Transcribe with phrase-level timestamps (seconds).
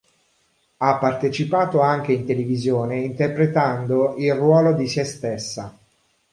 [0.77, 5.77] Ha partecipato anche in televisione interpretando il ruolo di se stessa.